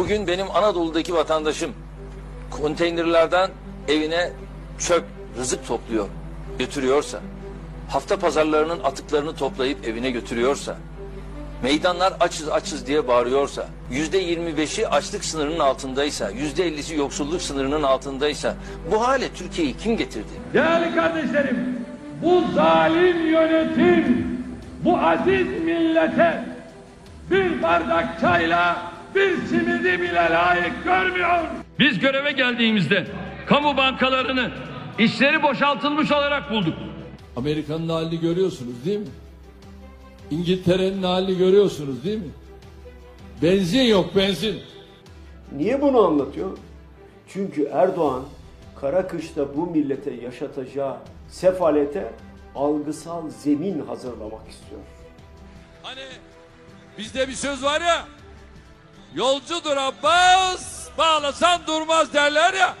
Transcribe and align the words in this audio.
Bugün 0.00 0.26
benim 0.26 0.50
Anadolu'daki 0.50 1.14
vatandaşım 1.14 1.72
konteynerlerden 2.50 3.50
evine 3.88 4.30
çöp, 4.78 5.04
rızık 5.38 5.66
topluyor, 5.66 6.08
götürüyorsa, 6.58 7.20
hafta 7.88 8.18
pazarlarının 8.18 8.84
atıklarını 8.84 9.34
toplayıp 9.36 9.88
evine 9.88 10.10
götürüyorsa, 10.10 10.76
meydanlar 11.62 12.12
açız 12.20 12.48
açız 12.48 12.86
diye 12.86 13.08
bağırıyorsa, 13.08 13.66
yüzde 13.90 14.18
yirmi 14.18 14.56
beşi 14.56 14.88
açlık 14.88 15.24
sınırının 15.24 15.58
altındaysa, 15.58 16.30
yüzde 16.30 16.66
ellisi 16.66 16.94
yoksulluk 16.94 17.42
sınırının 17.42 17.82
altındaysa 17.82 18.54
bu 18.90 19.08
hale 19.08 19.28
Türkiye'yi 19.34 19.76
kim 19.76 19.96
getirdi? 19.96 20.32
Değerli 20.54 20.94
kardeşlerim, 20.94 21.86
bu 22.22 22.42
zalim 22.54 23.30
yönetim, 23.30 24.26
bu 24.84 24.98
aziz 24.98 25.46
millete 25.64 26.44
bir 27.30 27.62
bardak 27.62 28.20
çayla 28.20 28.89
bir 29.14 29.36
simidi 29.46 30.00
bile 30.00 30.14
layık 30.30 30.84
görmüyor. 30.84 31.38
Biz 31.78 31.98
göreve 31.98 32.32
geldiğimizde 32.32 33.06
kamu 33.46 33.76
bankalarını 33.76 34.50
işleri 34.98 35.42
boşaltılmış 35.42 36.12
olarak 36.12 36.50
bulduk. 36.50 36.74
Amerika'nın 37.36 37.88
halini 37.88 38.20
görüyorsunuz 38.20 38.84
değil 38.84 38.98
mi? 38.98 39.06
İngiltere'nin 40.30 41.02
halini 41.02 41.38
görüyorsunuz 41.38 42.04
değil 42.04 42.18
mi? 42.18 42.30
Benzin 43.42 43.82
yok 43.82 44.16
benzin. 44.16 44.60
Niye 45.56 45.80
bunu 45.80 46.06
anlatıyor? 46.06 46.58
Çünkü 47.28 47.68
Erdoğan 47.72 48.22
kara 48.80 49.06
kışta 49.08 49.56
bu 49.56 49.66
millete 49.66 50.10
yaşatacağı 50.14 50.96
sefalete 51.28 52.12
algısal 52.54 53.30
zemin 53.30 53.86
hazırlamak 53.86 54.48
istiyor. 54.48 54.80
Hani 55.82 56.00
bizde 56.98 57.28
bir 57.28 57.32
söz 57.32 57.64
var 57.64 57.80
ya. 57.80 58.06
Yolcudur 59.14 59.76
Abbas, 59.76 60.88
bağlasan 60.98 61.60
durmaz 61.66 62.14
derler 62.14 62.54
ya. 62.54 62.74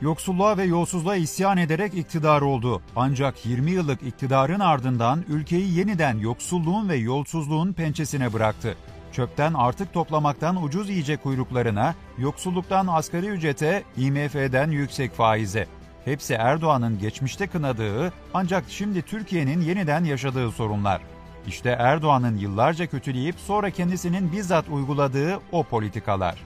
Yoksulluğa 0.00 0.56
ve 0.56 0.64
yolsuzluğa 0.64 1.16
isyan 1.16 1.56
ederek 1.56 1.94
iktidar 1.94 2.40
oldu. 2.40 2.82
Ancak 2.96 3.46
20 3.46 3.70
yıllık 3.70 4.02
iktidarın 4.02 4.60
ardından 4.60 5.24
ülkeyi 5.28 5.78
yeniden 5.78 6.18
yoksulluğun 6.18 6.88
ve 6.88 6.96
yolsuzluğun 6.96 7.72
pençesine 7.72 8.32
bıraktı. 8.32 8.76
Çöpten 9.12 9.54
artık 9.54 9.92
toplamaktan 9.92 10.62
ucuz 10.62 10.90
yiyecek 10.90 11.22
kuyruklarına, 11.22 11.94
yoksulluktan 12.18 12.86
asgari 12.86 13.26
ücrete, 13.26 13.84
IMF'den 13.96 14.70
yüksek 14.70 15.14
faize. 15.14 15.66
Hepsi 16.04 16.34
Erdoğan'ın 16.34 16.98
geçmişte 16.98 17.46
kınadığı 17.46 18.12
ancak 18.34 18.64
şimdi 18.68 19.02
Türkiye'nin 19.02 19.60
yeniden 19.60 20.04
yaşadığı 20.04 20.50
sorunlar. 20.52 21.00
İşte 21.46 21.76
Erdoğan'ın 21.78 22.36
yıllarca 22.36 22.86
kötüleyip 22.86 23.34
sonra 23.38 23.70
kendisinin 23.70 24.32
bizzat 24.32 24.68
uyguladığı 24.68 25.40
o 25.52 25.62
politikalar. 25.62 26.42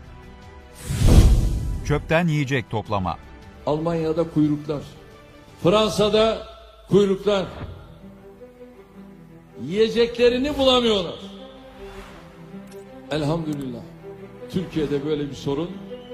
Çöpten 1.85 2.29
yiyecek 2.29 2.71
toplama. 2.71 3.17
Almanya'da 3.67 4.31
kuyruklar. 4.31 4.83
Fransa'da 5.63 6.39
kuyruklar. 6.89 7.47
Yiyeceklerini 9.63 10.59
bulamıyorlar. 10.59 11.15
Elhamdülillah. 13.11 13.81
Türkiye'de 14.51 15.07
böyle 15.07 15.31
bir 15.31 15.35
sorun 15.35 15.71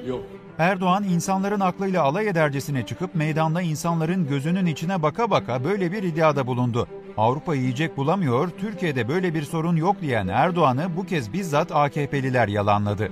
yok. 0.06 0.22
Erdoğan 0.58 1.04
insanların 1.04 1.60
aklıyla 1.60 2.02
alay 2.02 2.28
edercesine 2.28 2.86
çıkıp 2.86 3.14
meydanda 3.14 3.62
insanların 3.62 4.28
gözünün 4.28 4.66
içine 4.66 5.02
baka 5.02 5.30
baka 5.30 5.64
böyle 5.64 5.92
bir 5.92 6.02
iddiada 6.02 6.46
bulundu. 6.46 6.88
Avrupa 7.16 7.54
yiyecek 7.54 7.96
bulamıyor, 7.96 8.50
Türkiye'de 8.60 9.08
böyle 9.08 9.34
bir 9.34 9.42
sorun 9.42 9.76
yok 9.76 10.00
diyen 10.00 10.28
Erdoğan'ı 10.28 10.96
bu 10.96 11.06
kez 11.06 11.32
bizzat 11.32 11.72
AKP'liler 11.72 12.48
yalanladı. 12.48 13.10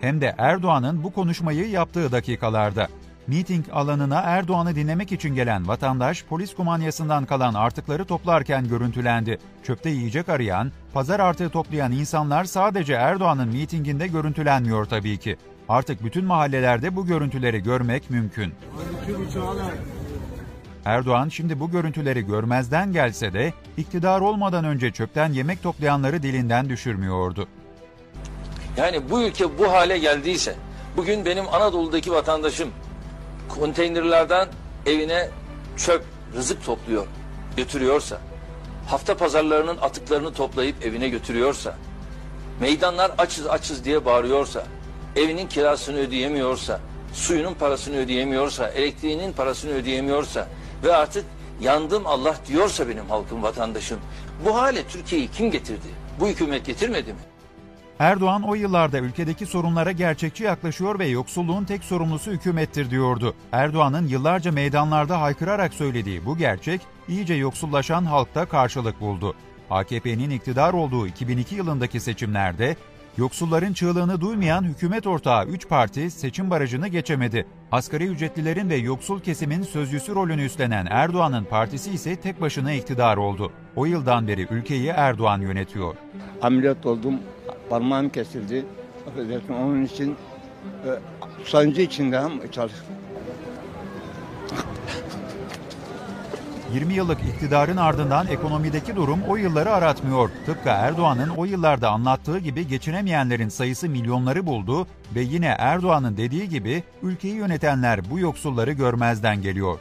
Hem 0.00 0.20
de 0.20 0.34
Erdoğan'ın 0.38 1.04
bu 1.04 1.12
konuşmayı 1.12 1.70
yaptığı 1.70 2.12
dakikalarda. 2.12 2.88
Miting 3.26 3.64
alanına 3.72 4.20
Erdoğan'ı 4.20 4.74
dinlemek 4.74 5.12
için 5.12 5.34
gelen 5.34 5.68
vatandaş 5.68 6.24
polis 6.24 6.54
kumanyasından 6.54 7.24
kalan 7.24 7.54
artıkları 7.54 8.04
toplarken 8.04 8.68
görüntülendi. 8.68 9.38
Çöpte 9.62 9.90
yiyecek 9.90 10.28
arayan, 10.28 10.72
pazar 10.94 11.20
artığı 11.20 11.50
toplayan 11.50 11.92
insanlar 11.92 12.44
sadece 12.44 12.94
Erdoğan'ın 12.94 13.48
mitinginde 13.48 14.06
görüntülenmiyor 14.06 14.84
tabii 14.84 15.18
ki. 15.18 15.36
Artık 15.68 16.04
bütün 16.04 16.24
mahallelerde 16.24 16.96
bu 16.96 17.06
görüntüleri 17.06 17.62
görmek 17.62 18.10
mümkün. 18.10 18.52
Erdoğan 20.84 21.28
şimdi 21.28 21.60
bu 21.60 21.70
görüntüleri 21.70 22.26
görmezden 22.26 22.92
gelse 22.92 23.32
de 23.32 23.52
iktidar 23.76 24.20
olmadan 24.20 24.64
önce 24.64 24.90
çöpten 24.90 25.32
yemek 25.32 25.62
toplayanları 25.62 26.22
dilinden 26.22 26.68
düşürmüyordu. 26.68 27.48
Yani 28.76 29.10
bu 29.10 29.22
ülke 29.22 29.58
bu 29.58 29.72
hale 29.72 29.98
geldiyse, 29.98 30.54
bugün 30.96 31.24
benim 31.24 31.48
Anadolu'daki 31.48 32.12
vatandaşım 32.12 32.68
konteynerlerden 33.48 34.48
evine 34.86 35.28
çöp, 35.76 36.04
rızık 36.36 36.64
topluyor, 36.64 37.06
götürüyorsa, 37.56 38.20
hafta 38.86 39.16
pazarlarının 39.16 39.76
atıklarını 39.76 40.32
toplayıp 40.32 40.86
evine 40.86 41.08
götürüyorsa, 41.08 41.74
meydanlar 42.60 43.10
açız 43.18 43.46
açız 43.46 43.84
diye 43.84 44.04
bağırıyorsa, 44.04 44.64
evinin 45.16 45.48
kirasını 45.48 45.96
ödeyemiyorsa, 45.96 46.80
suyunun 47.12 47.54
parasını 47.54 47.96
ödeyemiyorsa, 47.96 48.68
elektriğinin 48.68 49.32
parasını 49.32 49.70
ödeyemiyorsa 49.70 50.48
ve 50.84 50.96
artık 50.96 51.24
yandım 51.60 52.06
Allah 52.06 52.36
diyorsa 52.46 52.88
benim 52.88 53.08
halkım, 53.08 53.42
vatandaşım, 53.42 53.98
bu 54.44 54.54
hale 54.54 54.86
Türkiye'yi 54.86 55.28
kim 55.28 55.50
getirdi? 55.50 55.88
Bu 56.20 56.28
hükümet 56.28 56.66
getirmedi 56.66 57.12
mi? 57.12 57.18
Erdoğan 57.98 58.42
o 58.42 58.54
yıllarda 58.54 58.98
ülkedeki 58.98 59.46
sorunlara 59.46 59.92
gerçekçi 59.92 60.44
yaklaşıyor 60.44 60.98
ve 60.98 61.06
yoksulluğun 61.06 61.64
tek 61.64 61.84
sorumlusu 61.84 62.30
hükümettir 62.30 62.90
diyordu. 62.90 63.34
Erdoğan'ın 63.52 64.08
yıllarca 64.08 64.52
meydanlarda 64.52 65.20
haykırarak 65.20 65.74
söylediği 65.74 66.26
bu 66.26 66.36
gerçek 66.36 66.80
iyice 67.08 67.34
yoksullaşan 67.34 68.04
halkta 68.04 68.46
karşılık 68.46 69.00
buldu. 69.00 69.34
AKP'nin 69.70 70.30
iktidar 70.30 70.72
olduğu 70.72 71.06
2002 71.06 71.54
yılındaki 71.54 72.00
seçimlerde 72.00 72.76
yoksulların 73.16 73.72
çığlığını 73.72 74.20
duymayan 74.20 74.64
hükümet 74.64 75.06
ortağı 75.06 75.46
3 75.46 75.68
parti 75.68 76.10
seçim 76.10 76.50
barajını 76.50 76.88
geçemedi. 76.88 77.46
Asgari 77.72 78.04
ücretlilerin 78.06 78.70
ve 78.70 78.76
yoksul 78.76 79.20
kesimin 79.20 79.62
sözcüsü 79.62 80.14
rolünü 80.14 80.44
üstlenen 80.44 80.86
Erdoğan'ın 80.90 81.44
partisi 81.44 81.90
ise 81.90 82.16
tek 82.16 82.40
başına 82.40 82.72
iktidar 82.72 83.16
oldu. 83.16 83.52
O 83.76 83.84
yıldan 83.84 84.28
beri 84.28 84.46
ülkeyi 84.50 84.86
Erdoğan 84.86 85.40
yönetiyor. 85.40 85.94
ameliyat 86.42 86.86
oldum. 86.86 87.14
Parmağım 87.70 88.08
kesildi. 88.08 88.64
Affedersin 89.08 89.52
onun 89.52 89.84
için 89.84 90.16
e, 90.86 90.88
sancı 91.44 91.82
içinde 91.82 92.20
çalıştım. 92.52 92.94
20 96.74 96.94
yıllık 96.94 97.18
iktidarın 97.20 97.76
ardından 97.76 98.26
ekonomideki 98.26 98.96
durum 98.96 99.20
o 99.28 99.36
yılları 99.36 99.72
aratmıyor. 99.72 100.30
Tıpkı 100.46 100.68
Erdoğan'ın 100.68 101.28
o 101.28 101.44
yıllarda 101.44 101.90
anlattığı 101.90 102.38
gibi 102.38 102.68
geçinemeyenlerin 102.68 103.48
sayısı 103.48 103.88
milyonları 103.88 104.46
buldu 104.46 104.86
ve 105.14 105.20
yine 105.20 105.56
Erdoğan'ın 105.58 106.16
dediği 106.16 106.48
gibi 106.48 106.82
ülkeyi 107.02 107.34
yönetenler 107.34 108.10
bu 108.10 108.18
yoksulları 108.18 108.72
görmezden 108.72 109.42
geliyor. 109.42 109.78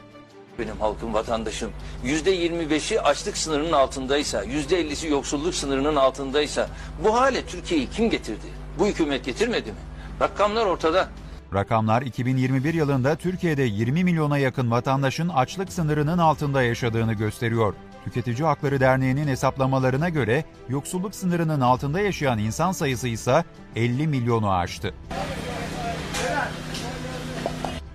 benim 0.60 0.80
halkım, 0.80 1.14
vatandaşım 1.14 1.72
yüzde 2.04 2.32
yirmi 2.32 2.70
beşi 2.70 3.02
açlık 3.02 3.38
sınırının 3.38 3.72
altındaysa, 3.72 4.44
yüzde 4.44 4.80
ellisi 4.80 5.08
yoksulluk 5.08 5.56
sınırının 5.56 5.96
altındaysa 5.96 6.70
bu 7.04 7.20
hale 7.20 7.46
Türkiye'yi 7.46 7.90
kim 7.90 8.10
getirdi? 8.10 8.48
Bu 8.80 8.88
hükümet 8.88 9.26
getirmedi 9.26 9.70
mi? 9.72 9.78
Rakamlar 10.22 10.66
ortada. 10.66 11.08
Rakamlar 11.54 12.02
2021 12.02 12.74
yılında 12.74 13.16
Türkiye'de 13.16 13.64
20 13.64 14.04
milyona 14.04 14.38
yakın 14.38 14.72
vatandaşın 14.72 15.30
açlık 15.30 15.74
sınırının 15.74 16.18
altında 16.18 16.64
yaşadığını 16.64 17.14
gösteriyor. 17.14 17.74
Tüketici 18.04 18.48
Hakları 18.48 18.80
Derneği'nin 18.80 19.28
hesaplamalarına 19.28 20.09
göre 20.09 20.44
yoksulluk 20.70 21.16
sınırının 21.16 21.62
altında 21.62 22.00
yaşayan 22.00 22.40
insan 22.40 22.72
sayısı 22.72 23.08
ise 23.08 23.44
50 23.76 24.08
milyonu 24.08 24.52
aştı. 24.52 24.94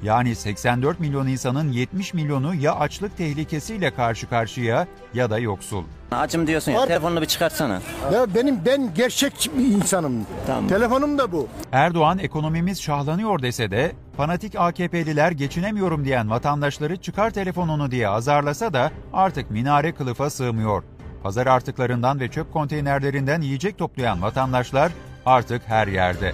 Yani 0.05 0.35
84 0.35 1.01
milyon 1.01 1.27
insanın 1.27 1.73
70 1.73 2.15
milyonu 2.15 2.55
ya 2.55 2.75
açlık 2.75 3.17
tehlikesiyle 3.17 3.95
karşı 3.95 4.29
karşıya 4.29 4.87
ya 5.15 5.31
da 5.31 5.39
yoksul. 5.39 5.85
Acım 6.11 6.47
diyorsun 6.47 6.73
ya 6.73 6.87
telefonunu 6.87 7.21
bir 7.21 7.27
çıkartsana. 7.27 7.81
Ya 8.13 8.35
benim 8.35 8.65
ben 8.67 8.95
gerçek 8.95 9.51
bir 9.59 9.65
insanım. 9.65 10.27
Tamam. 10.47 10.69
Telefonum 10.69 11.19
da 11.19 11.33
bu. 11.33 11.49
Erdoğan 11.73 12.19
ekonomimiz 12.19 12.83
şahlanıyor 12.83 13.43
dese 13.43 13.71
de 13.71 13.93
fanatik 14.17 14.55
AKP'liler 14.57 15.33
geçinemiyorum 15.33 16.05
diyen 16.05 16.31
vatandaşları 16.31 16.97
çıkar 16.97 17.31
telefonunu 17.31 17.91
diye 17.91 18.09
azarlasa 18.09 18.73
da 18.73 18.91
artık 19.13 19.51
minare 19.51 19.95
kılıfa 19.95 20.31
sığmıyor. 20.31 20.83
Pazar 21.23 21.47
artıklarından 21.47 22.21
ve 22.21 22.29
çöp 22.29 22.53
konteynerlerinden 22.53 23.41
yiyecek 23.41 23.79
toplayan 23.79 24.23
vatandaşlar 24.23 24.93
artık 25.27 25.63
her 25.67 25.87
yerde. 25.87 26.33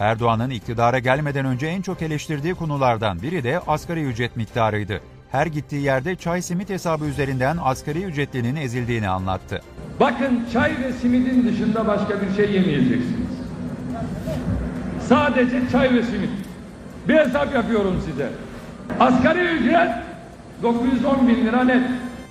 Erdoğan'ın 0.00 0.50
iktidara 0.50 0.98
gelmeden 0.98 1.46
önce 1.46 1.66
en 1.66 1.82
çok 1.82 2.02
eleştirdiği 2.02 2.54
konulardan 2.54 3.22
biri 3.22 3.44
de 3.44 3.60
asgari 3.66 4.04
ücret 4.04 4.36
miktarıydı. 4.36 5.00
her 5.30 5.46
gittiği 5.46 5.82
yerde 5.82 6.16
çay 6.16 6.42
simit 6.42 6.70
hesabı 6.70 7.04
üzerinden 7.04 7.56
asgari 7.62 8.02
ücretlinin 8.04 8.56
ezildiğini 8.56 9.08
anlattı. 9.08 9.62
Bakın 10.00 10.46
çay 10.52 10.70
ve 10.70 10.92
simidin 10.92 11.48
dışında 11.48 11.86
başka 11.86 12.14
bir 12.22 12.36
şey 12.36 12.52
yemeyeceksiniz. 12.54 13.28
Sadece 15.08 15.62
çay 15.72 15.94
ve 15.94 16.02
simit. 16.02 16.30
Bir 17.08 17.14
hesap 17.14 17.54
yapıyorum 17.54 18.02
size. 18.10 18.28
Asgari 19.00 19.40
ücret 19.40 19.90
910 20.62 21.28
bin 21.28 21.46
lira 21.46 21.64
net. 21.64 21.82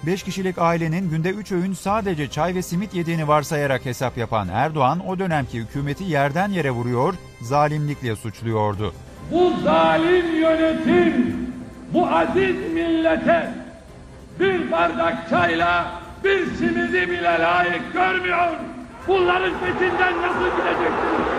5 0.08 0.24
kişilik 0.24 0.58
ailenin 0.58 1.10
günde 1.10 1.30
3 1.30 1.52
öğün 1.52 1.74
sadece 1.74 2.30
çay 2.30 2.56
ve 2.56 2.62
simit 2.62 2.94
yediğini 2.94 3.28
varsayarak 3.28 3.86
hesap 3.86 4.18
yapan 4.18 4.48
Erdoğan 4.48 5.08
o 5.08 5.20
dönemki 5.20 5.60
hükümeti 5.60 6.04
yerden 6.04 6.50
yere 6.50 6.72
vuruyor, 6.72 7.14
zalimlikle 7.42 8.16
suçluyordu. 8.16 8.94
Bu 9.32 9.54
zalim 9.64 10.42
yönetim 10.42 11.38
bu 11.94 12.08
aziz 12.08 12.56
millete 12.74 13.54
bir 14.40 14.72
bardak 14.72 15.30
çayla 15.30 16.02
bir 16.24 16.56
simidi 16.56 17.10
bile 17.10 17.40
layık 17.40 17.94
görmüyor. 17.94 18.48
Bunların 19.08 19.54
peşinden 19.60 20.22
nasıl 20.22 20.46
gideceksiniz? 20.58 21.38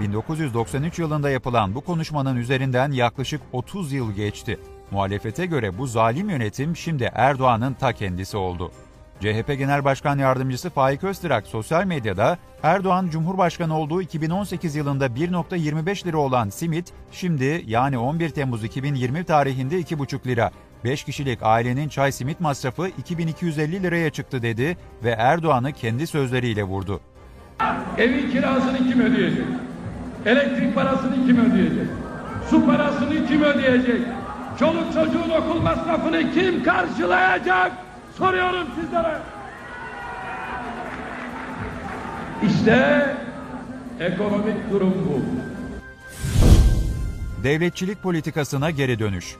1993 0.00 0.98
yılında 0.98 1.30
yapılan 1.30 1.74
bu 1.74 1.80
konuşmanın 1.80 2.36
üzerinden 2.36 2.92
yaklaşık 2.92 3.40
30 3.52 3.92
yıl 3.92 4.12
geçti. 4.12 4.58
Muhalefete 4.90 5.46
göre 5.46 5.78
bu 5.78 5.86
zalim 5.86 6.30
yönetim 6.30 6.76
şimdi 6.76 7.10
Erdoğan'ın 7.14 7.74
ta 7.74 7.92
kendisi 7.92 8.36
oldu. 8.36 8.70
CHP 9.20 9.58
Genel 9.58 9.84
Başkan 9.84 10.18
Yardımcısı 10.18 10.70
Faik 10.70 11.04
Öztürk 11.04 11.46
sosyal 11.46 11.84
medyada 11.84 12.38
Erdoğan 12.62 13.08
Cumhurbaşkanı 13.08 13.78
olduğu 13.78 14.02
2018 14.02 14.76
yılında 14.76 15.06
1.25 15.06 16.06
lira 16.06 16.18
olan 16.18 16.48
simit 16.48 16.92
şimdi 17.12 17.64
yani 17.66 17.98
11 17.98 18.28
Temmuz 18.28 18.64
2020 18.64 19.24
tarihinde 19.24 19.80
2,5 19.80 20.26
lira. 20.26 20.50
5 20.84 21.04
kişilik 21.04 21.38
ailenin 21.42 21.88
çay 21.88 22.12
simit 22.12 22.40
masrafı 22.40 22.88
2250 22.88 23.82
liraya 23.82 24.10
çıktı 24.10 24.42
dedi 24.42 24.76
ve 25.04 25.10
Erdoğan'ı 25.10 25.72
kendi 25.72 26.06
sözleriyle 26.06 26.64
vurdu. 26.64 27.00
Evin 27.98 28.30
kirasını 28.30 28.78
kim 28.78 29.00
ödeyecek? 29.00 29.44
Elektrik 30.26 30.74
parasını 30.74 31.26
kim 31.26 31.50
ödeyecek? 31.50 31.86
Su 32.50 32.66
parasını 32.66 33.26
kim 33.26 33.42
ödeyecek? 33.42 34.00
Çoluk 34.58 34.92
çocuğun 34.94 35.30
okul 35.30 35.60
masrafını 35.62 36.32
kim 36.34 36.64
karşılayacak? 36.64 37.72
Soruyorum 38.18 38.66
sizlere. 38.80 39.18
İşte 42.46 43.06
ekonomik 44.00 44.70
durum 44.70 44.94
bu. 45.08 45.22
Devletçilik 47.44 48.02
politikasına 48.02 48.70
geri 48.70 48.98
dönüş. 48.98 49.36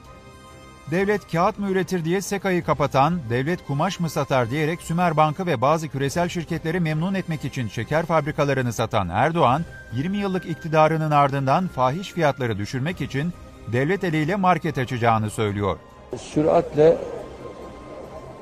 Devlet 0.91 1.31
kağıt 1.31 1.59
mı 1.59 1.71
üretir 1.71 2.05
diye 2.05 2.21
SEKA'yı 2.21 2.63
kapatan, 2.63 3.19
devlet 3.29 3.65
kumaş 3.67 3.99
mı 3.99 4.09
satar 4.09 4.49
diyerek 4.49 4.81
Sümer 4.81 5.17
Bankı 5.17 5.45
ve 5.45 5.61
bazı 5.61 5.87
küresel 5.87 6.29
şirketleri 6.29 6.79
memnun 6.79 7.13
etmek 7.13 7.45
için 7.45 7.67
şeker 7.67 8.05
fabrikalarını 8.05 8.73
satan 8.73 9.09
Erdoğan, 9.09 9.65
20 9.93 10.17
yıllık 10.17 10.45
iktidarının 10.45 11.11
ardından 11.11 11.67
fahiş 11.67 12.11
fiyatları 12.11 12.57
düşürmek 12.57 13.01
için 13.01 13.33
devlet 13.67 14.03
eliyle 14.03 14.35
market 14.35 14.77
açacağını 14.77 15.29
söylüyor. 15.29 15.77
Süratle 16.17 16.97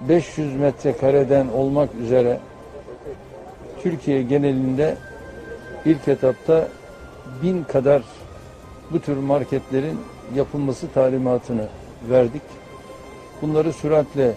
500 0.01 0.55
metrekareden 0.55 1.47
olmak 1.47 1.95
üzere 1.95 2.39
Türkiye 3.83 4.21
genelinde 4.21 4.97
ilk 5.85 6.07
etapta 6.07 6.67
bin 7.43 7.63
kadar 7.63 8.01
bu 8.91 8.99
tür 8.99 9.17
marketlerin 9.17 9.99
yapılması 10.35 10.87
talimatını 10.93 11.67
verdik. 12.09 12.41
Bunları 13.41 13.73
süratle 13.73 14.33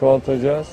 çoğaltacağız. 0.00 0.68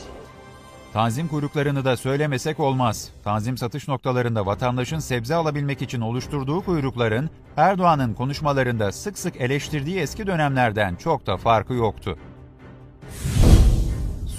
Tanzim 0.93 1.27
kuyruklarını 1.27 1.85
da 1.85 1.97
söylemesek 1.97 2.59
olmaz. 2.59 3.09
Tanzim 3.23 3.57
satış 3.57 3.87
noktalarında 3.87 4.45
vatandaşın 4.45 4.99
sebze 4.99 5.35
alabilmek 5.35 5.81
için 5.81 6.01
oluşturduğu 6.01 6.61
kuyrukların 6.61 7.29
Erdoğan'ın 7.57 8.13
konuşmalarında 8.13 8.91
sık 8.91 9.17
sık 9.17 9.41
eleştirdiği 9.41 9.99
eski 9.99 10.27
dönemlerden 10.27 10.95
çok 10.95 11.27
da 11.27 11.37
farkı 11.37 11.73
yoktu. 11.73 12.17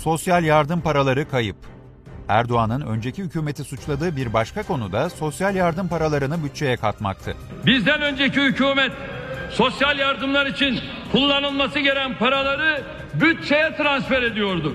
Sosyal 0.02 0.44
yardım 0.44 0.80
paraları 0.80 1.30
kayıp. 1.30 1.56
Erdoğan'ın 2.28 2.80
önceki 2.80 3.22
hükümeti 3.22 3.64
suçladığı 3.64 4.16
bir 4.16 4.32
başka 4.32 4.62
konu 4.62 4.92
da 4.92 5.10
sosyal 5.10 5.54
yardım 5.54 5.88
paralarını 5.88 6.44
bütçeye 6.44 6.76
katmaktı. 6.76 7.36
Bizden 7.66 8.02
önceki 8.02 8.40
hükümet 8.40 8.92
sosyal 9.50 9.98
yardımlar 9.98 10.46
için 10.46 10.80
kullanılması 11.12 11.78
gereken 11.78 12.18
paraları 12.18 12.82
bütçeye 13.14 13.76
transfer 13.76 14.22
ediyordu. 14.22 14.74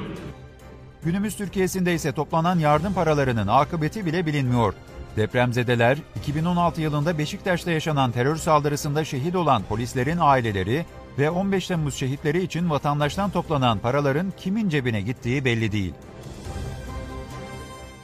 Günümüz 1.10 1.36
Türkiye'sinde 1.36 1.94
ise 1.94 2.12
toplanan 2.12 2.60
yardım 2.60 2.94
paralarının 2.94 3.48
akıbeti 3.48 4.06
bile 4.06 4.26
bilinmiyor. 4.26 4.74
Depremzedeler, 5.16 5.98
2016 6.16 6.82
yılında 6.82 7.18
Beşiktaş'ta 7.18 7.72
yaşanan 7.72 8.12
terör 8.12 8.36
saldırısında 8.36 9.06
şehit 9.06 9.36
olan 9.36 9.64
polislerin 9.64 10.18
aileleri 10.22 10.86
ve 11.20 11.30
15 11.30 11.68
Temmuz 11.68 11.96
şehitleri 11.96 12.44
için 12.44 12.70
vatandaştan 12.70 13.30
toplanan 13.30 13.80
paraların 13.80 14.34
kimin 14.38 14.70
cebine 14.70 15.02
gittiği 15.02 15.46
belli 15.46 15.72
değil. 15.72 15.94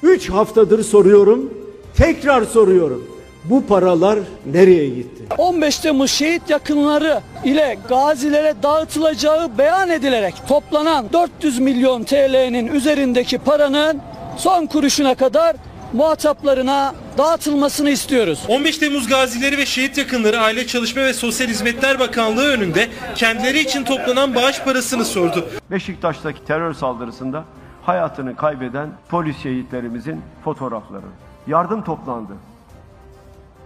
3 0.03 0.29
haftadır 0.29 0.83
soruyorum, 0.83 1.53
tekrar 1.95 2.43
soruyorum. 2.43 3.14
Bu 3.49 3.65
paralar 3.65 4.19
nereye 4.53 4.89
gitti? 4.89 5.23
15 5.37 5.79
Temmuz 5.79 6.11
şehit 6.11 6.49
yakınları 6.49 7.21
ile 7.43 7.77
gazilere 7.89 8.53
dağıtılacağı 8.63 9.57
beyan 9.57 9.89
edilerek 9.89 10.33
toplanan 10.47 11.13
400 11.13 11.59
milyon 11.59 12.03
TL'nin 12.03 12.67
üzerindeki 12.67 13.37
paranın 13.37 14.01
son 14.37 14.65
kuruşuna 14.65 15.15
kadar 15.15 15.55
muhataplarına 15.93 16.95
dağıtılmasını 17.17 17.89
istiyoruz. 17.89 18.39
15 18.47 18.77
Temmuz 18.77 19.07
gazileri 19.07 19.57
ve 19.57 19.65
şehit 19.65 19.97
yakınları 19.97 20.39
Aile 20.39 20.67
Çalışma 20.67 21.01
ve 21.01 21.13
Sosyal 21.13 21.47
Hizmetler 21.47 21.99
Bakanlığı 21.99 22.47
önünde 22.47 22.87
kendileri 23.15 23.59
için 23.59 23.83
toplanan 23.83 24.35
bağış 24.35 24.61
parasını 24.61 25.05
sordu. 25.05 25.49
Beşiktaş'taki 25.71 26.45
terör 26.45 26.73
saldırısında 26.73 27.43
hayatını 27.83 28.35
kaybeden 28.35 28.89
polis 29.09 29.43
şehitlerimizin 29.43 30.21
fotoğrafları. 30.43 31.05
Yardım 31.47 31.83
toplandı. 31.83 32.33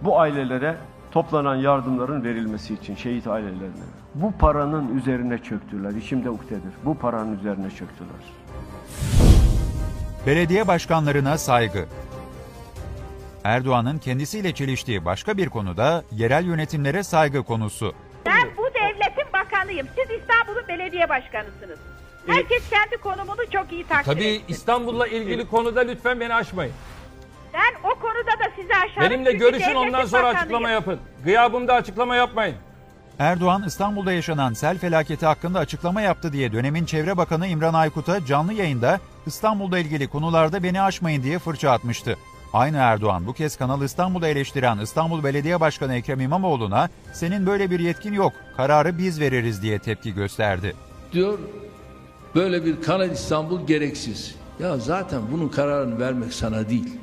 Bu 0.02 0.20
ailelere 0.20 0.76
toplanan 1.10 1.56
yardımların 1.56 2.24
verilmesi 2.24 2.74
için 2.74 2.94
şehit 2.96 3.26
ailelerine. 3.26 3.84
Bu 4.14 4.32
paranın 4.32 4.98
üzerine 4.98 5.38
çöktüler. 5.38 5.90
İçimde 5.90 6.30
ukdedir. 6.30 6.72
Bu 6.84 6.98
paranın 6.98 7.38
üzerine 7.38 7.70
çöktüler. 7.70 8.10
Belediye 10.26 10.68
başkanlarına 10.68 11.38
saygı. 11.38 11.86
Erdoğan'ın 13.44 13.98
kendisiyle 13.98 14.54
çeliştiği 14.54 15.04
başka 15.04 15.36
bir 15.36 15.48
konu 15.48 15.76
da 15.76 16.04
yerel 16.12 16.44
yönetimlere 16.44 17.02
saygı 17.02 17.42
konusu. 17.42 17.94
Ben 18.26 18.48
bu 18.56 18.62
devletin 18.74 19.32
bakanıyım. 19.32 19.86
Siz 19.86 20.20
İstanbul'un 20.20 20.68
belediye 20.68 21.08
başkanısınız. 21.08 21.78
Herkes 22.26 22.70
kendi 22.70 22.96
konumunu 23.02 23.50
çok 23.52 23.72
iyi 23.72 23.84
takdir 23.86 24.12
Tabii 24.12 24.24
etsin. 24.24 24.44
İstanbul'la 24.48 25.06
ilgili 25.06 25.48
konuda 25.48 25.80
lütfen 25.80 26.20
beni 26.20 26.34
aşmayın. 26.34 26.72
O 27.84 27.88
konuda 27.88 28.30
da 28.44 28.50
sizi 28.56 28.72
aşarım. 28.74 29.10
Benimle 29.10 29.32
görüşün 29.32 29.74
ondan 29.74 30.04
sonra 30.04 30.22
bakanıyım. 30.22 30.36
açıklama 30.36 30.70
yapın. 30.70 30.98
Gıyabımda 31.24 31.74
açıklama 31.74 32.16
yapmayın. 32.16 32.56
Erdoğan 33.18 33.62
İstanbul'da 33.66 34.12
yaşanan 34.12 34.52
sel 34.52 34.78
felaketi 34.78 35.26
hakkında 35.26 35.58
açıklama 35.58 36.00
yaptı 36.00 36.32
diye 36.32 36.52
dönemin 36.52 36.84
Çevre 36.84 37.16
Bakanı 37.16 37.46
İmran 37.46 37.74
Aykut'a 37.74 38.24
canlı 38.26 38.52
yayında 38.52 39.00
İstanbul'da 39.26 39.78
ilgili 39.78 40.08
konularda 40.08 40.62
beni 40.62 40.82
aşmayın 40.82 41.22
diye 41.22 41.38
fırça 41.38 41.70
atmıştı. 41.70 42.16
Aynı 42.52 42.76
Erdoğan 42.76 43.26
bu 43.26 43.32
kez 43.32 43.56
Kanal 43.56 43.82
İstanbul'da 43.82 44.28
eleştiren 44.28 44.78
İstanbul 44.78 45.24
Belediye 45.24 45.60
Başkanı 45.60 45.94
Ekrem 45.94 46.20
İmamoğlu'na 46.20 46.88
senin 47.12 47.46
böyle 47.46 47.70
bir 47.70 47.80
yetkin 47.80 48.12
yok, 48.12 48.32
kararı 48.56 48.98
biz 48.98 49.20
veririz 49.20 49.62
diye 49.62 49.78
tepki 49.78 50.14
gösterdi. 50.14 50.76
diyor 51.12 51.38
böyle 52.34 52.64
bir 52.64 52.82
Kanal 52.82 53.10
İstanbul 53.10 53.66
gereksiz. 53.66 54.34
Ya 54.60 54.76
zaten 54.76 55.20
bunun 55.32 55.48
kararını 55.48 56.00
vermek 56.00 56.32
sana 56.32 56.68
değil. 56.68 56.98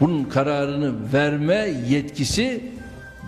Bunun 0.00 0.24
kararını 0.24 1.12
verme 1.12 1.68
yetkisi 1.88 2.64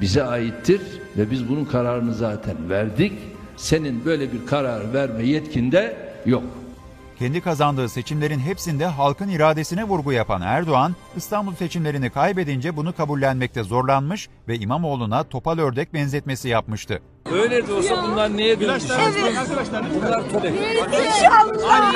bize 0.00 0.24
aittir 0.24 0.80
ve 1.16 1.30
biz 1.30 1.48
bunun 1.48 1.64
kararını 1.64 2.14
zaten 2.14 2.70
verdik. 2.70 3.12
Senin 3.56 4.04
böyle 4.04 4.32
bir 4.32 4.46
karar 4.46 4.92
verme 4.92 5.26
yetkinde 5.26 5.96
yok. 6.26 6.42
Kendi 7.18 7.40
kazandığı 7.40 7.88
seçimlerin 7.88 8.38
hepsinde 8.38 8.86
halkın 8.86 9.28
iradesine 9.28 9.84
vurgu 9.84 10.12
yapan 10.12 10.42
Erdoğan, 10.42 10.94
İstanbul 11.16 11.54
seçimlerini 11.54 12.10
kaybedince 12.10 12.76
bunu 12.76 12.92
kabullenmekte 12.96 13.62
zorlanmış 13.62 14.28
ve 14.48 14.58
İmamoğlu'na 14.58 15.24
topal 15.24 15.58
ördek 15.58 15.94
benzetmesi 15.94 16.48
yapmıştı. 16.48 17.00
Öyle 17.32 17.66
de 17.68 17.72
olsa 17.72 18.02
bunlar 18.02 18.36
niye 18.36 18.60
dönüşüyor? 18.60 18.98
Bunlar 19.94 20.30
tüle. 20.30 20.52
İnşallah. 21.06 21.94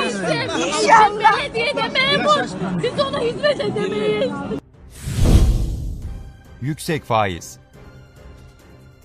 İnşallah. 0.67 1.37
Belediyede 1.39 1.87
memur. 1.87 2.43
Biz 2.83 2.99
ona 3.05 3.19
hizmet 3.19 3.59
edemeyiz. 3.59 4.31
Yüksek 6.61 7.03
faiz. 7.03 7.59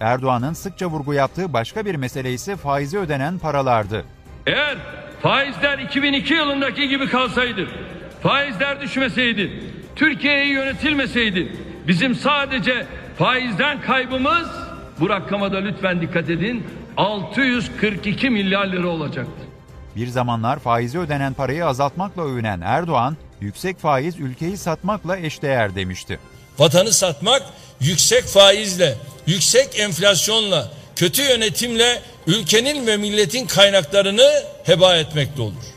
Erdoğan'ın 0.00 0.52
sıkça 0.52 0.86
vurgu 0.86 1.14
yaptığı 1.14 1.52
başka 1.52 1.86
bir 1.86 1.94
mesele 1.94 2.32
ise 2.32 2.56
faizi 2.56 2.98
ödenen 2.98 3.38
paralardı. 3.38 4.04
Eğer 4.46 4.78
faizler 5.22 5.78
2002 5.78 6.34
yılındaki 6.34 6.88
gibi 6.88 7.08
kalsaydı, 7.08 7.66
faizler 8.22 8.80
düşmeseydi, 8.80 9.62
Türkiye'yi 9.96 10.52
yönetilmeseydi, 10.52 11.56
bizim 11.88 12.14
sadece 12.14 12.86
faizden 13.18 13.80
kaybımız, 13.80 14.48
bu 15.00 15.10
rakama 15.10 15.52
da 15.52 15.58
lütfen 15.58 16.00
dikkat 16.00 16.30
edin, 16.30 16.66
642 16.96 18.30
milyar 18.30 18.66
lira 18.66 18.86
olacaktı. 18.88 19.42
Bir 19.96 20.06
zamanlar 20.06 20.58
faizi 20.58 20.98
ödenen 20.98 21.34
parayı 21.34 21.66
azaltmakla 21.66 22.22
övünen 22.24 22.60
Erdoğan, 22.60 23.16
yüksek 23.40 23.78
faiz 23.78 24.20
ülkeyi 24.20 24.56
satmakla 24.56 25.18
eşdeğer 25.18 25.74
demişti. 25.74 26.18
Vatanı 26.58 26.92
satmak 26.92 27.42
yüksek 27.80 28.24
faizle, 28.24 28.94
yüksek 29.26 29.80
enflasyonla, 29.80 30.68
kötü 30.96 31.22
yönetimle 31.22 32.02
ülkenin 32.26 32.86
ve 32.86 32.96
milletin 32.96 33.46
kaynaklarını 33.46 34.42
heba 34.64 34.96
etmekte 34.96 35.42
olur. 35.42 35.72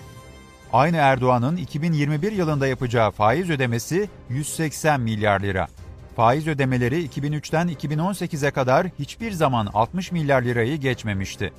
Aynı 0.74 0.98
Erdoğan'ın 0.98 1.58
2021 1.58 2.32
yılında 2.32 2.68
yapacağı 2.68 3.12
faiz 3.12 3.50
ödemesi 3.50 4.10
180 4.30 5.02
milyar 5.02 5.40
lira. 5.40 5.68
Faiz 6.16 6.48
ödemeleri 6.48 7.06
2003'ten 7.06 7.68
2018'e 7.68 8.52
kadar 8.52 8.88
hiçbir 9.00 9.32
zaman 9.32 9.70
60 9.74 10.12
milyar 10.12 10.42
lirayı 10.42 10.78
geçmemişti. 10.78 11.54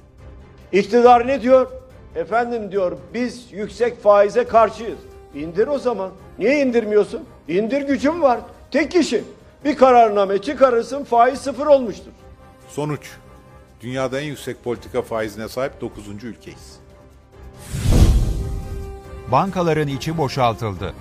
İktidar 0.73 1.27
ne 1.27 1.43
diyor? 1.43 1.71
Efendim 2.15 2.73
diyor 2.73 2.97
biz 3.15 3.45
yüksek 3.53 4.03
faize 4.03 4.45
karşıyız. 4.45 4.99
İndir 5.35 5.67
o 5.67 5.79
zaman. 5.79 6.11
Niye 6.39 6.61
indirmiyorsun? 6.63 7.25
İndir 7.49 7.83
gücüm 7.83 8.23
var. 8.23 8.41
Tek 8.77 8.91
kişi. 8.91 9.25
Bir 9.65 9.77
kararname 9.77 10.39
çıkarırsın 10.39 11.05
faiz 11.05 11.39
sıfır 11.39 11.67
olmuştur. 11.67 12.11
Sonuç. 12.69 13.11
Dünyada 13.81 14.21
en 14.21 14.25
yüksek 14.25 14.65
politika 14.65 15.03
faizine 15.03 15.49
sahip 15.49 15.81
9. 15.81 16.25
ülkeyiz. 16.25 16.81
Bankaların 19.33 19.89
içi 19.89 20.19
boşaltıldı. 20.19 20.95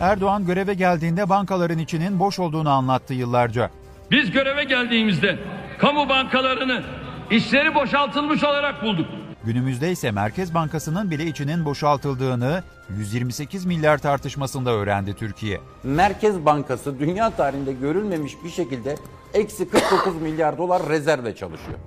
Erdoğan 0.00 0.46
göreve 0.46 0.74
geldiğinde 0.74 1.28
bankaların 1.28 1.78
içinin 1.78 2.18
boş 2.18 2.38
olduğunu 2.38 2.70
anlattı 2.70 3.14
yıllarca. 3.14 3.70
Biz 4.10 4.30
göreve 4.30 4.64
geldiğimizde 4.64 5.38
kamu 5.78 6.08
bankalarını 6.08 6.82
işleri 7.30 7.74
boşaltılmış 7.74 8.44
olarak 8.44 8.82
bulduk. 8.82 9.06
Günümüzde 9.44 9.90
ise 9.90 10.10
Merkez 10.10 10.54
Bankası'nın 10.54 11.10
bile 11.10 11.26
içinin 11.26 11.64
boşaltıldığını 11.64 12.62
128 12.98 13.64
milyar 13.64 13.98
tartışmasında 13.98 14.70
öğrendi 14.70 15.14
Türkiye. 15.14 15.60
Merkez 15.82 16.44
Bankası 16.44 16.98
dünya 16.98 17.30
tarihinde 17.30 17.72
görülmemiş 17.72 18.32
bir 18.44 18.50
şekilde 18.50 18.96
eksi 19.34 19.68
49 19.68 20.22
milyar 20.22 20.58
dolar 20.58 20.88
rezervle 20.88 21.34
çalışıyor. 21.34 21.78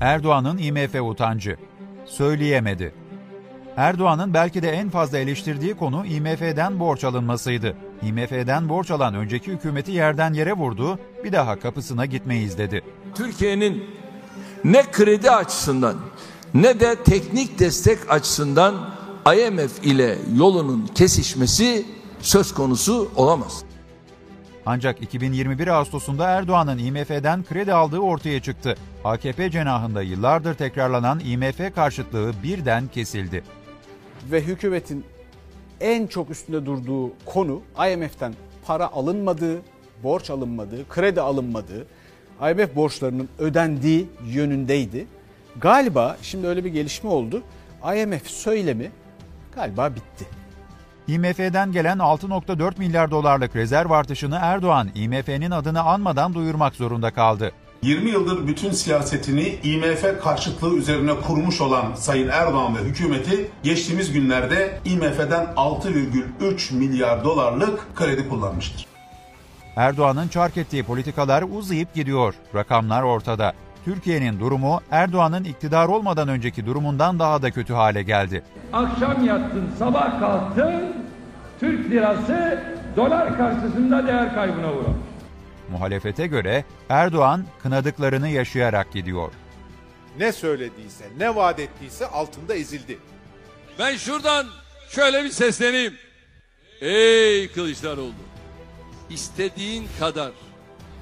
Erdoğan'ın 0.00 0.58
IMF 0.58 0.94
utancı. 0.94 1.56
Söyleyemedi. 2.04 2.94
Erdoğan'ın 3.76 4.34
belki 4.34 4.62
de 4.62 4.70
en 4.70 4.90
fazla 4.90 5.18
eleştirdiği 5.18 5.74
konu 5.74 6.06
IMF'den 6.06 6.80
borç 6.80 7.04
alınmasıydı. 7.04 7.76
IMF'den 8.02 8.68
borç 8.68 8.90
alan 8.90 9.14
önceki 9.14 9.52
hükümeti 9.52 9.92
yerden 9.92 10.32
yere 10.32 10.52
vurdu, 10.52 10.98
bir 11.24 11.32
daha 11.32 11.58
kapısına 11.58 12.06
gitmeyiz 12.06 12.58
dedi. 12.58 12.82
Türkiye'nin 13.14 13.84
ne 14.64 14.82
kredi 14.92 15.30
açısından 15.30 15.96
ne 16.54 16.80
de 16.80 16.96
teknik 17.04 17.58
destek 17.58 17.98
açısından 18.10 18.74
IMF 19.26 19.86
ile 19.86 20.18
yolunun 20.36 20.86
kesişmesi 20.94 21.86
söz 22.20 22.54
konusu 22.54 23.10
olamaz. 23.16 23.64
Ancak 24.66 25.02
2021 25.02 25.68
Ağustos'unda 25.68 26.28
Erdoğan'ın 26.28 26.78
IMF'den 26.78 27.44
kredi 27.44 27.72
aldığı 27.72 27.98
ortaya 27.98 28.42
çıktı. 28.42 28.76
AKP 29.04 29.50
cenahında 29.50 30.02
yıllardır 30.02 30.54
tekrarlanan 30.54 31.20
IMF 31.20 31.74
karşıtlığı 31.74 32.32
birden 32.42 32.88
kesildi. 32.88 33.44
Ve 34.30 34.40
hükümetin 34.40 35.04
en 35.80 36.06
çok 36.06 36.30
üstünde 36.30 36.66
durduğu 36.66 37.12
konu 37.24 37.62
IMF'den 37.92 38.34
para 38.66 38.92
alınmadığı, 38.92 39.62
borç 40.02 40.30
alınmadığı, 40.30 40.88
kredi 40.88 41.20
alınmadığı, 41.20 41.86
IMF 42.40 42.76
borçlarının 42.76 43.28
ödendiği 43.38 44.08
yönündeydi. 44.26 45.06
Galiba 45.60 46.16
şimdi 46.22 46.46
öyle 46.46 46.64
bir 46.64 46.70
gelişme 46.70 47.10
oldu. 47.10 47.42
IMF 47.96 48.26
söylemi 48.26 48.90
galiba 49.54 49.90
bitti. 49.90 50.26
IMF'den 51.08 51.72
gelen 51.72 51.98
6.4 51.98 52.78
milyar 52.78 53.10
dolarlık 53.10 53.56
rezerv 53.56 53.90
artışını 53.90 54.38
Erdoğan 54.42 54.88
IMF'nin 54.94 55.50
adını 55.50 55.80
anmadan 55.82 56.34
duyurmak 56.34 56.74
zorunda 56.74 57.10
kaldı. 57.10 57.52
20 57.82 58.10
yıldır 58.10 58.46
bütün 58.46 58.70
siyasetini 58.70 59.58
IMF 59.62 60.22
karşıtlığı 60.22 60.76
üzerine 60.76 61.14
kurmuş 61.20 61.60
olan 61.60 61.94
Sayın 61.94 62.28
Erdoğan 62.28 62.76
ve 62.76 62.80
hükümeti 62.80 63.50
geçtiğimiz 63.62 64.12
günlerde 64.12 64.80
IMF'den 64.84 65.44
6,3 65.56 66.74
milyar 66.74 67.24
dolarlık 67.24 67.96
kredi 67.96 68.28
kullanmıştır. 68.28 68.91
Erdoğan'ın 69.76 70.28
çark 70.28 70.56
ettiği 70.56 70.84
politikalar 70.84 71.44
uzayıp 71.52 71.94
gidiyor. 71.94 72.34
Rakamlar 72.54 73.02
ortada. 73.02 73.52
Türkiye'nin 73.84 74.40
durumu 74.40 74.80
Erdoğan'ın 74.90 75.44
iktidar 75.44 75.88
olmadan 75.88 76.28
önceki 76.28 76.66
durumundan 76.66 77.18
daha 77.18 77.42
da 77.42 77.50
kötü 77.50 77.72
hale 77.72 78.02
geldi. 78.02 78.42
Akşam 78.72 79.26
yattın, 79.26 79.70
sabah 79.78 80.20
kalktın, 80.20 80.96
Türk 81.60 81.90
lirası 81.90 82.64
dolar 82.96 83.36
karşısında 83.36 84.06
değer 84.06 84.34
kaybına 84.34 84.72
uğramış. 84.72 85.02
Muhalefete 85.70 86.26
göre 86.26 86.64
Erdoğan 86.88 87.44
kınadıklarını 87.62 88.28
yaşayarak 88.28 88.92
gidiyor. 88.92 89.32
Ne 90.18 90.32
söylediyse, 90.32 91.04
ne 91.18 91.34
vaat 91.36 91.60
ettiyse 91.60 92.06
altında 92.06 92.54
ezildi. 92.54 92.98
Ben 93.78 93.96
şuradan 93.96 94.46
şöyle 94.88 95.24
bir 95.24 95.30
sesleneyim. 95.30 95.94
Ey 96.80 97.52
Kılıçdaroğlu! 97.52 98.31
İstediğin 99.10 99.88
kadar 99.98 100.32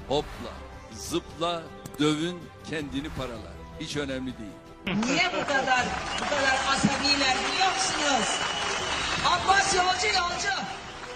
hopla, 0.07 0.51
zıpla, 0.93 1.63
dövün 1.99 2.39
kendini 2.69 3.09
paralar. 3.09 3.53
Hiç 3.79 3.97
önemli 3.97 4.33
değil. 4.37 4.97
Niye 5.05 5.31
bu 5.33 5.47
kadar 5.47 5.85
bu 6.19 6.23
kadar 6.29 6.55
asabiler 6.75 7.35
biliyor 7.47 7.71
musunuz? 7.71 8.29
Abbas 9.25 9.75
Yolcu 9.75 10.07
Yolcu. 10.07 10.53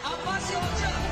Abbas 0.05 0.43
Yolcu. 0.53 1.04